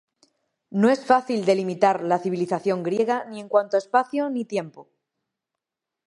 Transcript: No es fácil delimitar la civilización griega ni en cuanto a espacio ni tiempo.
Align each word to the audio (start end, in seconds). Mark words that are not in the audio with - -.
No 0.71 0.89
es 0.89 1.05
fácil 1.05 1.45
delimitar 1.45 2.01
la 2.01 2.17
civilización 2.17 2.81
griega 2.81 3.23
ni 3.25 3.39
en 3.39 3.47
cuanto 3.47 3.75
a 3.75 3.79
espacio 3.85 4.31
ni 4.31 4.45
tiempo. 4.45 4.89